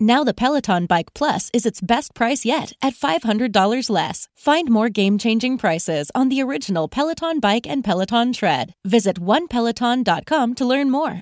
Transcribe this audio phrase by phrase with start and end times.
[0.00, 4.28] Now the Peloton Bike Plus is its best price yet at $500 less.
[4.36, 8.72] Find more game-changing prices on the original Peloton Bike and Peloton Tread.
[8.84, 11.20] Visit onepeloton.com to learn more.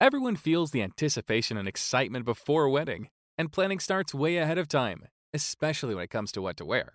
[0.00, 4.66] Everyone feels the anticipation and excitement before a wedding, and planning starts way ahead of
[4.66, 6.94] time, especially when it comes to what to wear.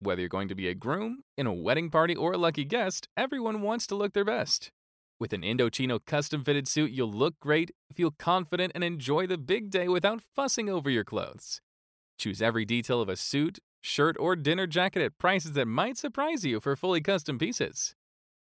[0.00, 3.06] Whether you're going to be a groom, in a wedding party, or a lucky guest,
[3.18, 4.70] everyone wants to look their best.
[5.24, 9.70] With an Indochino custom fitted suit, you'll look great, feel confident, and enjoy the big
[9.70, 11.62] day without fussing over your clothes.
[12.18, 16.44] Choose every detail of a suit, shirt, or dinner jacket at prices that might surprise
[16.44, 17.94] you for fully custom pieces.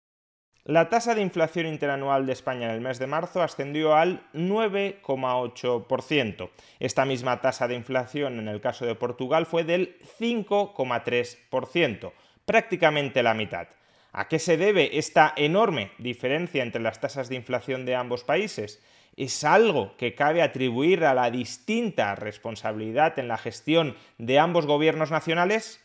[0.65, 6.49] La tasa de inflación interanual de España en el mes de marzo ascendió al 9,8%.
[6.79, 12.13] Esta misma tasa de inflación en el caso de Portugal fue del 5,3%,
[12.45, 13.67] prácticamente la mitad.
[14.13, 18.81] ¿A qué se debe esta enorme diferencia entre las tasas de inflación de ambos países?
[19.17, 25.11] ¿Es algo que cabe atribuir a la distinta responsabilidad en la gestión de ambos gobiernos
[25.11, 25.83] nacionales?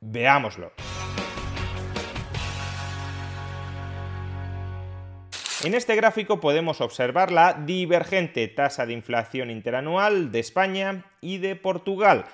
[0.00, 0.72] Veámoslo.
[5.64, 11.56] En este gráfico podemos observar la divergente tasa de inflación interanual de España y de
[11.56, 12.26] Portugal,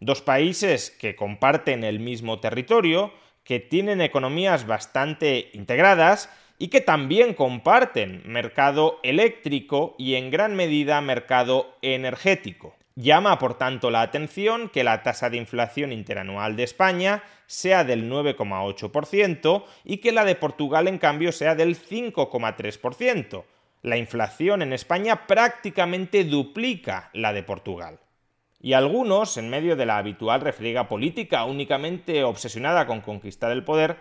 [0.00, 3.12] dos países que comparten el mismo territorio,
[3.44, 11.02] que tienen economías bastante integradas y que también comparten mercado eléctrico y en gran medida
[11.02, 12.77] mercado energético.
[13.00, 18.10] Llama, por tanto, la atención que la tasa de inflación interanual de España sea del
[18.10, 23.44] 9,8% y que la de Portugal, en cambio, sea del 5,3%.
[23.82, 28.00] La inflación en España prácticamente duplica la de Portugal.
[28.60, 33.98] Y algunos, en medio de la habitual refriega política únicamente obsesionada con conquistar el poder,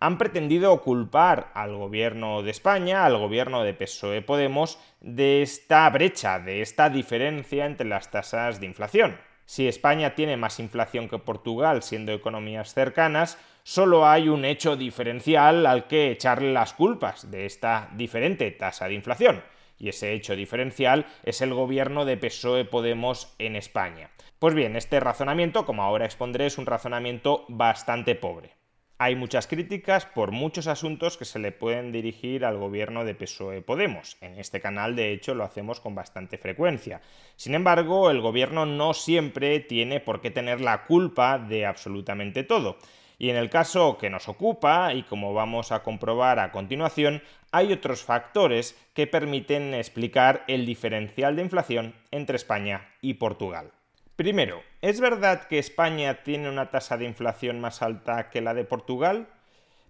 [0.00, 6.40] han pretendido culpar al gobierno de España, al gobierno de PSOE Podemos, de esta brecha,
[6.40, 9.18] de esta diferencia entre las tasas de inflación.
[9.44, 15.66] Si España tiene más inflación que Portugal, siendo economías cercanas, solo hay un hecho diferencial
[15.66, 19.42] al que echarle las culpas de esta diferente tasa de inflación.
[19.78, 24.10] Y ese hecho diferencial es el gobierno de PSOE Podemos en España.
[24.38, 28.59] Pues bien, este razonamiento, como ahora expondré, es un razonamiento bastante pobre.
[29.02, 33.62] Hay muchas críticas por muchos asuntos que se le pueden dirigir al gobierno de PSOE
[33.62, 34.18] Podemos.
[34.20, 37.00] En este canal, de hecho, lo hacemos con bastante frecuencia.
[37.34, 42.76] Sin embargo, el gobierno no siempre tiene por qué tener la culpa de absolutamente todo.
[43.16, 47.22] Y en el caso que nos ocupa, y como vamos a comprobar a continuación,
[47.52, 53.72] hay otros factores que permiten explicar el diferencial de inflación entre España y Portugal.
[54.20, 58.66] Primero, ¿es verdad que España tiene una tasa de inflación más alta que la de
[58.66, 59.28] Portugal?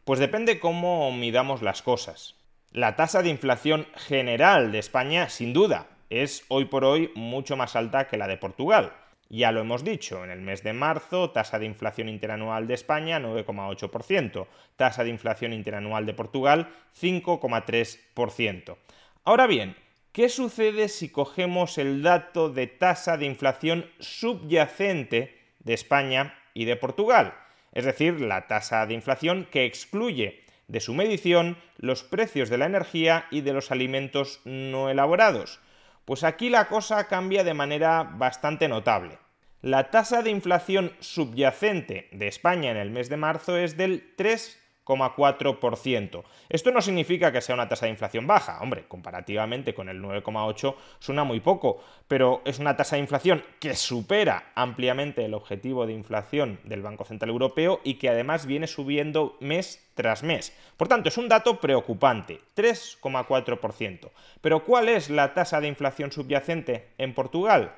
[0.04, 2.36] Pues depende cómo midamos las cosas.
[2.70, 7.74] La tasa de inflación general de España, sin duda, es hoy por hoy mucho más
[7.74, 8.92] alta que la de Portugal.
[9.30, 13.18] Ya lo hemos dicho, en el mes de marzo, tasa de inflación interanual de España
[13.18, 14.46] 9,8%,
[14.76, 18.76] tasa de inflación interanual de Portugal 5,3%.
[19.24, 19.74] Ahora bien,
[20.12, 26.76] ¿Qué sucede si cogemos el dato de tasa de inflación subyacente de España y de
[26.76, 27.34] Portugal?
[27.72, 32.66] es decir, la tasa de inflación que excluye de su medición los precios de la
[32.66, 35.60] energía y de los alimentos no elaborados.
[36.04, 39.18] Pues aquí la cosa cambia de manera bastante notable.
[39.62, 44.58] La tasa de inflación subyacente de España en el mes de marzo es del 3
[44.86, 46.24] 9,4%.
[46.48, 50.74] Esto no significa que sea una tasa de inflación baja, hombre, comparativamente con el 9,8
[50.98, 55.92] suena muy poco, pero es una tasa de inflación que supera ampliamente el objetivo de
[55.92, 60.56] inflación del Banco Central Europeo y que además viene subiendo mes tras mes.
[60.76, 64.10] Por tanto, es un dato preocupante, 3,4%.
[64.40, 67.76] Pero ¿cuál es la tasa de inflación subyacente en Portugal?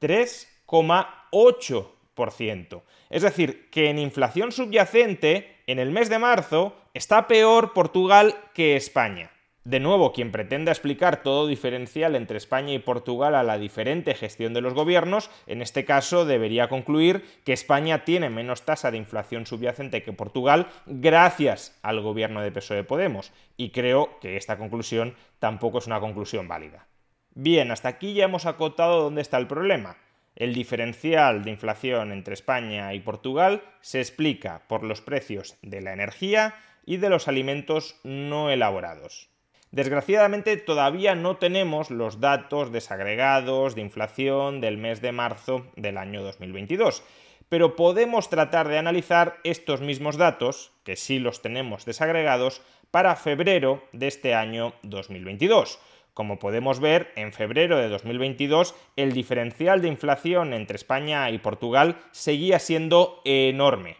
[0.00, 1.97] 3,8%.
[3.10, 8.76] Es decir, que en inflación subyacente, en el mes de marzo, está peor Portugal que
[8.76, 9.30] España.
[9.68, 14.54] De nuevo, quien pretenda explicar todo diferencial entre España y Portugal a la diferente gestión
[14.54, 19.44] de los gobiernos, en este caso debería concluir que España tiene menos tasa de inflación
[19.44, 25.78] subyacente que Portugal gracias al gobierno de PSOE Podemos, y creo que esta conclusión tampoco
[25.78, 26.86] es una conclusión válida.
[27.34, 29.98] Bien, hasta aquí ya hemos acotado dónde está el problema.
[30.38, 35.92] El diferencial de inflación entre España y Portugal se explica por los precios de la
[35.92, 36.54] energía
[36.86, 39.30] y de los alimentos no elaborados.
[39.72, 46.22] Desgraciadamente todavía no tenemos los datos desagregados de inflación del mes de marzo del año
[46.22, 47.02] 2022,
[47.48, 52.62] pero podemos tratar de analizar estos mismos datos, que sí los tenemos desagregados,
[52.92, 55.80] para febrero de este año 2022
[56.18, 61.98] como podemos ver, en febrero de 2022 el diferencial de inflación entre España y Portugal
[62.10, 63.98] seguía siendo enorme.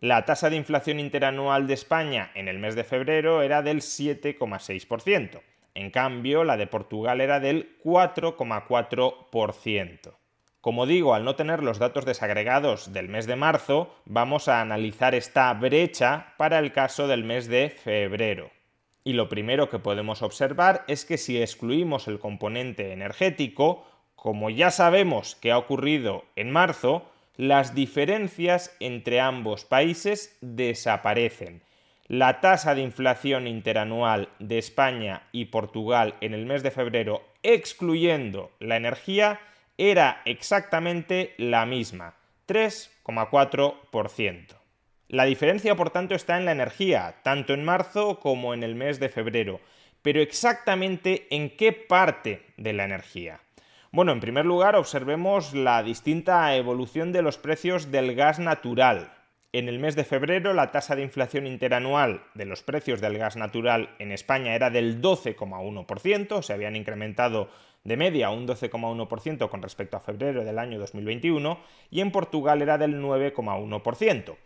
[0.00, 5.42] La tasa de inflación interanual de España en el mes de febrero era del 7,6%.
[5.74, 10.14] En cambio, la de Portugal era del 4,4%.
[10.60, 15.14] Como digo, al no tener los datos desagregados del mes de marzo, vamos a analizar
[15.14, 18.50] esta brecha para el caso del mes de febrero.
[19.10, 23.84] Y lo primero que podemos observar es que si excluimos el componente energético,
[24.14, 31.60] como ya sabemos que ha ocurrido en marzo, las diferencias entre ambos países desaparecen.
[32.06, 38.52] La tasa de inflación interanual de España y Portugal en el mes de febrero, excluyendo
[38.60, 39.40] la energía,
[39.76, 42.14] era exactamente la misma,
[42.46, 44.59] 3,4%.
[45.10, 49.00] La diferencia, por tanto, está en la energía, tanto en marzo como en el mes
[49.00, 49.60] de febrero.
[50.02, 53.40] Pero exactamente en qué parte de la energía.
[53.90, 59.12] Bueno, en primer lugar, observemos la distinta evolución de los precios del gas natural.
[59.52, 63.34] En el mes de febrero, la tasa de inflación interanual de los precios del gas
[63.34, 67.50] natural en España era del 12,1%, se habían incrementado
[67.82, 71.58] de media un 12,1% con respecto a febrero del año 2021,
[71.90, 74.36] y en Portugal era del 9,1%.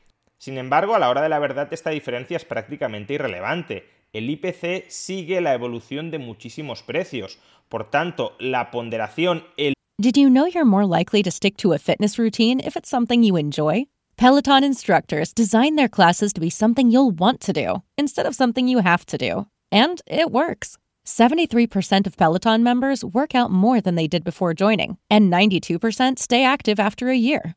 [0.45, 3.89] Sin embargo, a la hora de la verdad esta diferencia es prácticamente irrelevante.
[4.13, 7.39] El IPC sigue la evolución de muchísimos precios.
[7.71, 11.79] Por tanto, la ponderación el Did you know you're more likely to stick to a
[11.79, 13.87] fitness routine if it's something you enjoy?
[14.19, 18.69] Peloton instructors design their classes to be something you'll want to do instead of something
[18.69, 19.47] you have to do.
[19.73, 20.77] And it works.
[21.07, 26.45] 73% of Peloton members work out more than they did before joining, and 92% stay
[26.45, 27.57] active after a year.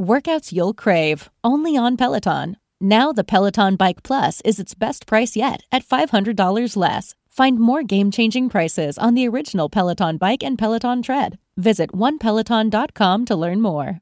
[0.00, 2.56] Workouts you'll crave, only on Peloton.
[2.80, 7.14] Now the Peloton Bike Plus is its best price yet at $500 less.
[7.30, 11.38] Find more game changing prices on the original Peloton Bike and Peloton Tread.
[11.56, 14.01] Visit onepeloton.com to learn more.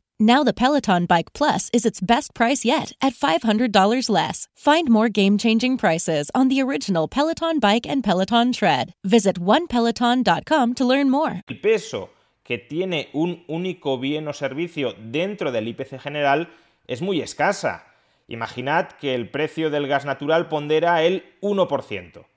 [0.21, 4.47] Now the Peloton Bike Plus is its best price yet at $500 less.
[4.53, 8.93] Find more game-changing prices on the original Peloton Bike and Peloton Tread.
[9.03, 11.41] Visit onepeloton.com to learn more.
[11.49, 12.11] El peso
[12.43, 16.49] que tiene un único bien o servicio dentro del IPC general
[16.85, 17.87] es muy escasa.
[18.27, 22.27] Imaginad que el precio del gas natural pondera el 1%.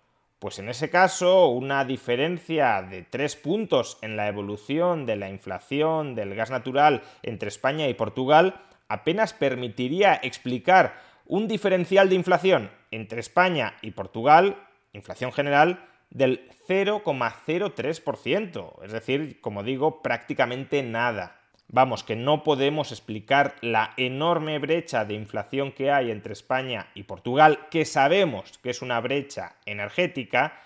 [0.45, 6.15] Pues en ese caso, una diferencia de tres puntos en la evolución de la inflación
[6.15, 13.21] del gas natural entre España y Portugal apenas permitiría explicar un diferencial de inflación entre
[13.21, 14.59] España y Portugal,
[14.93, 21.41] inflación general, del 0,03%, es decir, como digo, prácticamente nada.
[21.69, 27.05] Vamos, que no podemos explicar la enorme brecha de inflación que hay entre España y
[27.05, 30.61] Portugal, que sabemos que es una brecha energética,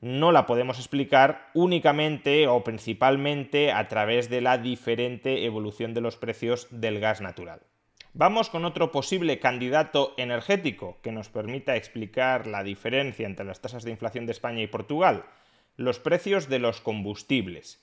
[0.00, 6.16] no la podemos explicar únicamente o principalmente a través de la diferente evolución de los
[6.16, 7.60] precios del gas natural.
[8.12, 13.82] Vamos con otro posible candidato energético que nos permita explicar la diferencia entre las tasas
[13.82, 15.24] de inflación de España y Portugal,
[15.76, 17.82] los precios de los combustibles.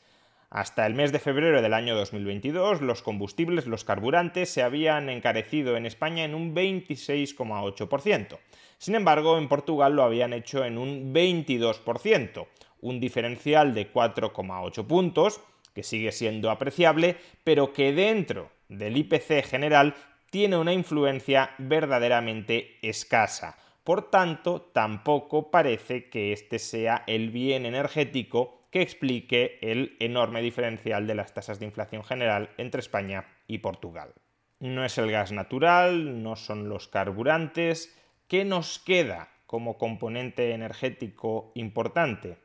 [0.51, 5.77] Hasta el mes de febrero del año 2022, los combustibles, los carburantes, se habían encarecido
[5.77, 8.37] en España en un 26,8%.
[8.77, 12.47] Sin embargo, en Portugal lo habían hecho en un 22%,
[12.81, 15.39] un diferencial de 4,8 puntos,
[15.73, 17.15] que sigue siendo apreciable,
[17.45, 19.95] pero que dentro del IPC general
[20.31, 23.57] tiene una influencia verdaderamente escasa.
[23.85, 31.05] Por tanto, tampoco parece que este sea el bien energético que explique el enorme diferencial
[31.05, 34.13] de las tasas de inflación general entre España y Portugal.
[34.59, 37.97] No es el gas natural, no son los carburantes.
[38.27, 42.37] ¿Qué nos queda como componente energético importante?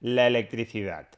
[0.00, 1.08] La electricidad.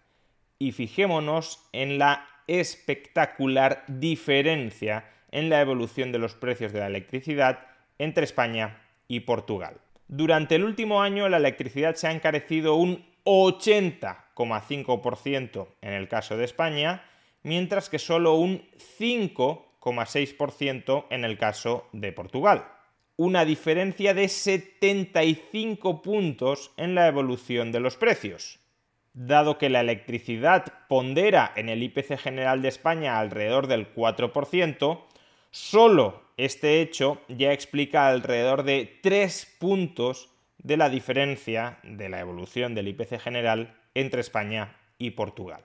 [0.59, 7.61] Y fijémonos en la espectacular diferencia en la evolución de los precios de la electricidad
[7.99, 9.81] entre España y Portugal.
[10.09, 16.45] Durante el último año la electricidad se ha encarecido un 80,5% en el caso de
[16.45, 17.05] España,
[17.43, 22.69] mientras que solo un 5,6% en el caso de Portugal.
[23.17, 28.61] Una diferencia de 75 puntos en la evolución de los precios.
[29.13, 35.03] Dado que la electricidad pondera en el IPC general de España alrededor del 4%,
[35.51, 40.32] solo este hecho ya explica alrededor de 3 puntos
[40.63, 45.65] de la diferencia de la evolución del IPC general entre España y Portugal.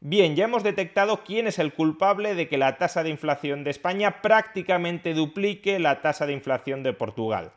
[0.00, 3.70] Bien, ya hemos detectado quién es el culpable de que la tasa de inflación de
[3.70, 7.52] España prácticamente duplique la tasa de inflación de Portugal.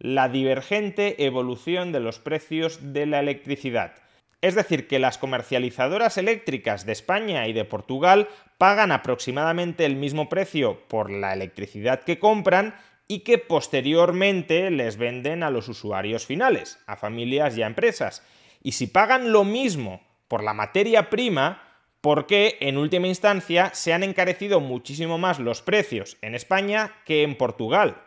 [0.00, 3.92] La divergente evolución de los precios de la electricidad.
[4.40, 8.28] Es decir, que las comercializadoras eléctricas de España y de Portugal
[8.58, 12.74] pagan aproximadamente el mismo precio por la electricidad que compran
[13.06, 18.22] y que posteriormente les venden a los usuarios finales, a familias y a empresas.
[18.62, 21.62] Y si pagan lo mismo por la materia prima,
[22.00, 27.22] ¿por qué en última instancia se han encarecido muchísimo más los precios en España que
[27.22, 28.02] en Portugal?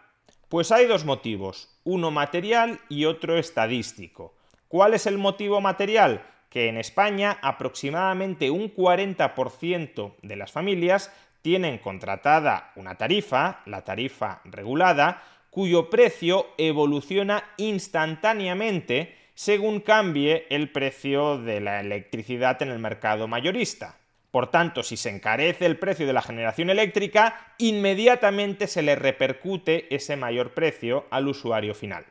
[0.50, 4.34] Pues hay dos motivos, uno material y otro estadístico.
[4.68, 6.26] ¿Cuál es el motivo material?
[6.50, 11.12] Que en España aproximadamente un 40% de las familias
[11.42, 21.38] tienen contratada una tarifa, la tarifa regulada, cuyo precio evoluciona instantáneamente según cambie el precio
[21.38, 23.98] de la electricidad en el mercado mayorista.
[24.32, 29.94] Por tanto, si se encarece el precio de la generación eléctrica, inmediatamente se le repercute
[29.96, 32.06] ese mayor precio al usuario final.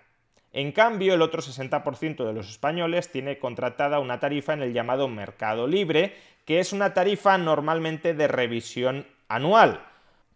[0.52, 5.06] En cambio, el otro 60% de los españoles tiene contratada una tarifa en el llamado
[5.06, 6.14] mercado libre,
[6.46, 9.84] que es una tarifa normalmente de revisión anual.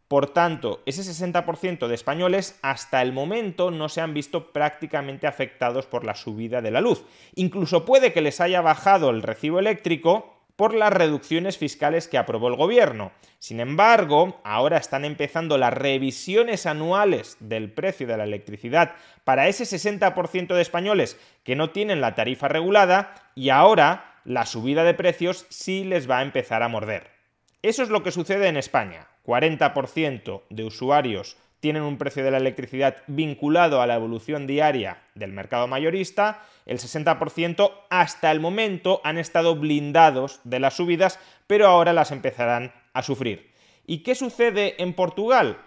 [0.09, 5.87] Por tanto, ese 60% de españoles hasta el momento no se han visto prácticamente afectados
[5.87, 7.05] por la subida de la luz.
[7.35, 12.49] Incluso puede que les haya bajado el recibo eléctrico, por las reducciones fiscales que aprobó
[12.49, 13.13] el gobierno.
[13.39, 18.93] Sin embargo, ahora están empezando las revisiones anuales del precio de la electricidad
[19.25, 24.85] para ese 60% de españoles que no tienen la tarifa regulada y ahora la subida
[24.85, 27.20] de precios sí les va a empezar a morder.
[27.63, 29.07] Eso es lo que sucede en España.
[29.27, 35.33] 40% de usuarios tienen un precio de la electricidad vinculado a la evolución diaria del
[35.33, 41.93] mercado mayorista, el 60% hasta el momento han estado blindados de las subidas, pero ahora
[41.93, 43.51] las empezarán a sufrir.
[43.87, 45.59] ¿Y qué sucede en Portugal?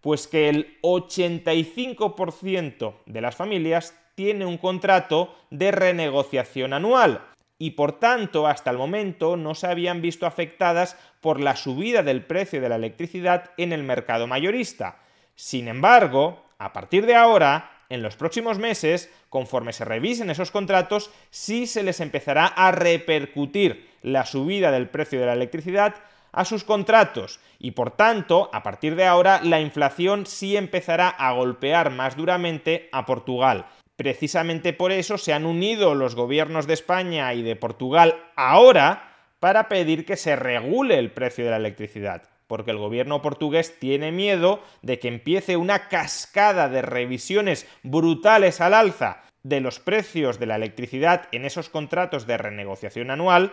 [0.00, 7.22] Pues que el 85% de las familias tiene un contrato de renegociación anual
[7.60, 12.24] y por tanto hasta el momento no se habían visto afectadas por la subida del
[12.24, 14.96] precio de la electricidad en el mercado mayorista.
[15.34, 21.10] Sin embargo, a partir de ahora, en los próximos meses, conforme se revisen esos contratos,
[21.28, 25.96] sí se les empezará a repercutir la subida del precio de la electricidad
[26.32, 31.32] a sus contratos y por tanto, a partir de ahora, la inflación sí empezará a
[31.32, 33.66] golpear más duramente a Portugal.
[34.00, 39.68] Precisamente por eso se han unido los gobiernos de España y de Portugal ahora para
[39.68, 44.62] pedir que se regule el precio de la electricidad porque el gobierno portugués tiene miedo
[44.80, 50.56] de que empiece una cascada de revisiones brutales al alza de los precios de la
[50.56, 53.52] electricidad en esos contratos de renegociación anual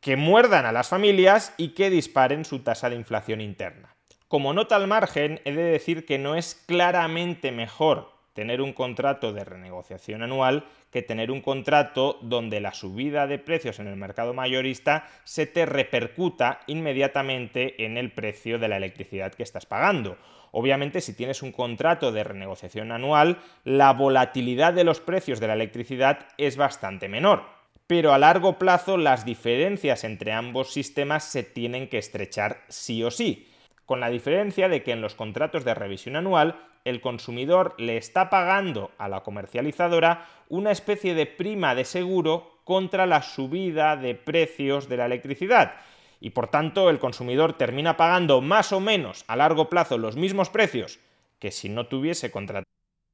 [0.00, 3.94] que muerdan a las familias y que disparen su tasa de inflación interna.
[4.28, 9.32] Como nota al margen, he de decir que no es claramente mejor tener un contrato
[9.32, 14.34] de renegociación anual que tener un contrato donde la subida de precios en el mercado
[14.34, 20.18] mayorista se te repercuta inmediatamente en el precio de la electricidad que estás pagando.
[20.50, 25.54] Obviamente, si tienes un contrato de renegociación anual, la volatilidad de los precios de la
[25.54, 27.42] electricidad es bastante menor.
[27.86, 33.10] Pero a largo plazo las diferencias entre ambos sistemas se tienen que estrechar sí o
[33.10, 33.48] sí
[33.86, 38.30] con la diferencia de que en los contratos de revisión anual el consumidor le está
[38.30, 44.88] pagando a la comercializadora una especie de prima de seguro contra la subida de precios
[44.88, 45.74] de la electricidad
[46.20, 50.50] y por tanto el consumidor termina pagando más o menos a largo plazo los mismos
[50.50, 50.98] precios
[51.38, 52.64] que si no tuviese contrato.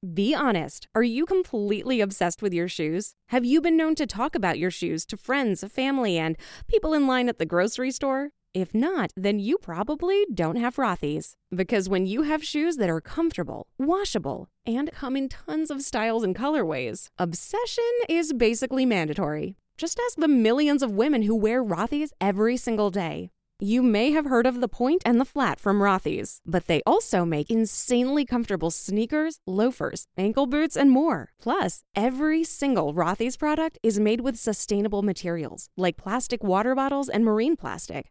[0.03, 0.87] Be honest.
[0.95, 3.15] Are you completely obsessed with your shoes?
[3.29, 7.07] Have you been known to talk about your shoes to friends, family, and people in
[7.07, 8.31] line at the grocery store?
[8.53, 11.37] If not, then you probably don't have Rothy's.
[11.55, 16.25] Because when you have shoes that are comfortable, washable, and come in tons of styles
[16.25, 19.55] and colorways, obsession is basically mandatory.
[19.79, 23.31] Just ask the millions of women who wear Rothy's every single day.
[23.63, 27.25] You may have heard of the point and the flat from Rothy's, but they also
[27.25, 31.33] make insanely comfortable sneakers, loafers, ankle boots, and more.
[31.41, 37.25] Plus, every single Rothy's product is made with sustainable materials like plastic water bottles and
[37.25, 38.11] marine plastic.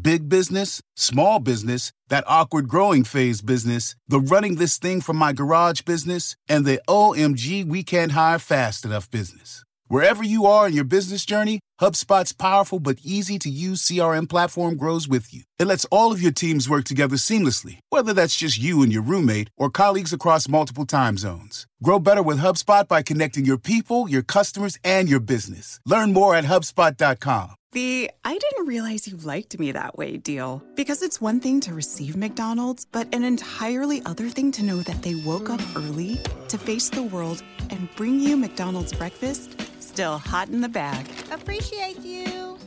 [0.00, 5.32] Big business, small business, that awkward growing phase business, the running this thing from my
[5.32, 9.63] garage business, and the OMG we can't hire fast enough business.
[9.88, 14.76] Wherever you are in your business journey, HubSpot's powerful but easy to use CRM platform
[14.76, 15.42] grows with you.
[15.58, 19.02] It lets all of your teams work together seamlessly, whether that's just you and your
[19.02, 21.66] roommate or colleagues across multiple time zones.
[21.82, 25.78] Grow better with HubSpot by connecting your people, your customers, and your business.
[25.84, 27.54] Learn more at HubSpot.com.
[27.72, 30.62] The I didn't realize you liked me that way deal.
[30.76, 35.02] Because it's one thing to receive McDonald's, but an entirely other thing to know that
[35.02, 39.60] they woke up early to face the world and bring you McDonald's breakfast
[39.94, 41.06] still hot in the bag.
[41.30, 42.58] Appreciate you.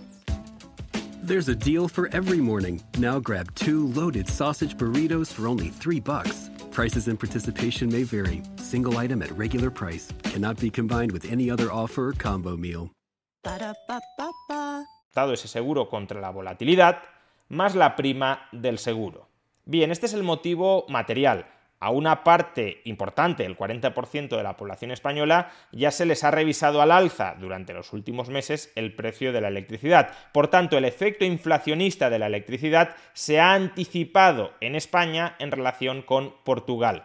[1.21, 2.81] There's a deal for every morning.
[2.97, 6.49] Now grab two loaded sausage burritos for only three bucks.
[6.71, 8.41] Prices and participation may vary.
[8.55, 12.91] Single item at regular price cannot be combined with any other offer or combo meal.
[13.43, 14.85] Ba-da-ba-ba-ba.
[15.17, 16.99] dado ese seguro contra la volatilidad,
[17.49, 19.27] más la prima del seguro.
[19.65, 21.47] Bien, este es el motivo material.
[21.79, 26.81] A una parte importante, el 40% de la población española, ya se les ha revisado
[26.81, 30.11] al alza durante los últimos meses el precio de la electricidad.
[30.31, 36.01] Por tanto, el efecto inflacionista de la electricidad se ha anticipado en España en relación
[36.01, 37.03] con Portugal.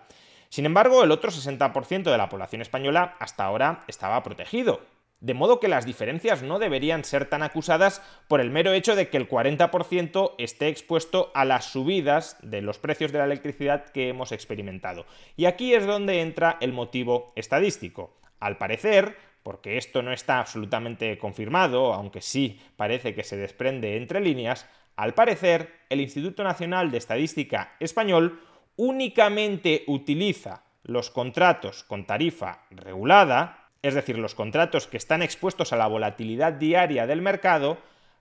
[0.48, 4.80] Sin embargo, el otro 60% de la población española hasta ahora estaba protegido.
[5.22, 9.08] De modo que las diferencias no deberían ser tan acusadas por el mero hecho de
[9.08, 14.08] que el 40% esté expuesto a las subidas de los precios de la electricidad que
[14.08, 15.06] hemos experimentado.
[15.36, 18.18] Y aquí es donde entra el motivo estadístico.
[18.40, 24.20] Al parecer, porque esto no está absolutamente confirmado, aunque sí parece que se desprende entre
[24.20, 28.40] líneas, al parecer el Instituto Nacional de Estadística español
[28.74, 35.76] únicamente utiliza los contratos con tarifa regulada es decir, los contratos que están expuestos a
[35.76, 37.78] la volatilidad diaria del mercado,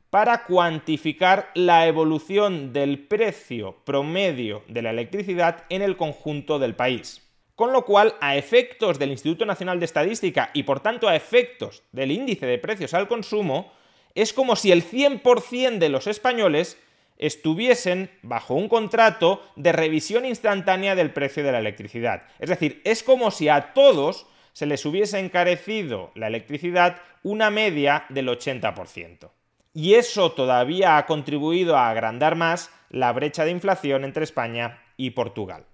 [0.10, 7.26] para cuantificar la evolución del precio promedio de la electricidad en el conjunto del país.
[7.56, 11.84] Con lo cual, a efectos del Instituto Nacional de Estadística y por tanto a efectos
[11.94, 13.72] del índice de precios al consumo,
[14.14, 16.78] es como si el 100% de los españoles
[17.18, 22.24] estuviesen bajo un contrato de revisión instantánea del precio de la electricidad.
[22.40, 28.06] Es decir, es como si a todos se les hubiese encarecido la electricidad una media
[28.10, 29.32] del 80%.
[29.74, 35.12] Y eso todavía ha contribuido a agrandar más la brecha de inflación entre España y
[35.12, 35.66] Portugal.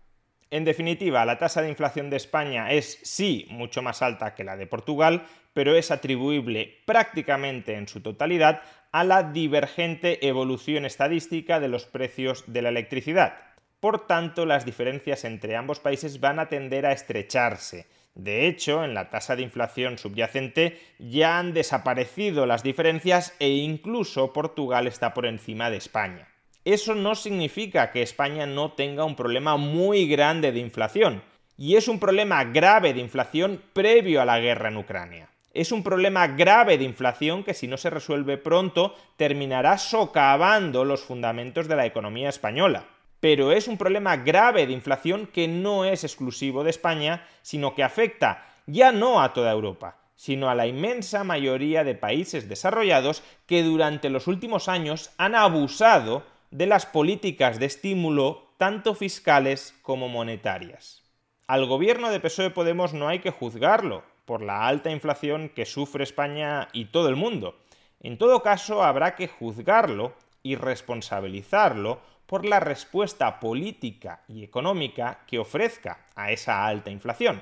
[0.49, 4.55] En definitiva, la tasa de inflación de España es sí mucho más alta que la
[4.55, 8.61] de Portugal, pero es atribuible prácticamente en su totalidad
[8.91, 13.35] a la divergente evolución estadística de los precios de la electricidad.
[13.79, 18.95] Por tanto, las diferencias entre ambos países van a tender a estrecharse de hecho, en
[18.95, 25.27] la tasa de inflación subyacente ya han desaparecido las diferencias e incluso Portugal está por
[25.27, 26.27] encima de España.
[26.65, 31.21] Eso no significa que España no tenga un problema muy grande de inflación,
[31.57, 35.29] y es un problema grave de inflación previo a la guerra en Ucrania.
[35.53, 41.01] Es un problema grave de inflación que si no se resuelve pronto terminará socavando los
[41.01, 42.85] fundamentos de la economía española
[43.19, 47.83] pero es un problema grave de inflación que no es exclusivo de España, sino que
[47.83, 53.63] afecta ya no a toda Europa, sino a la inmensa mayoría de países desarrollados que
[53.63, 61.03] durante los últimos años han abusado de las políticas de estímulo tanto fiscales como monetarias.
[61.47, 66.03] Al gobierno de PSOE Podemos no hay que juzgarlo por la alta inflación que sufre
[66.03, 67.57] España y todo el mundo.
[68.01, 75.39] En todo caso, habrá que juzgarlo y responsabilizarlo por la respuesta política y económica que
[75.39, 77.41] ofrezca a esa alta inflación.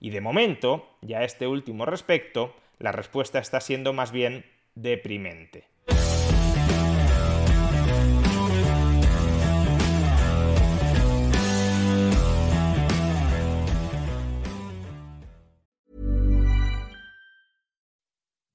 [0.00, 5.68] Y de momento, ya a este último respecto, la respuesta está siendo más bien deprimente.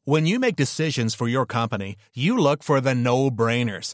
[0.05, 3.93] When you make decisions for your company, you look for the no-brainers.